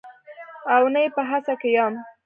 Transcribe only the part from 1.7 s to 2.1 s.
یم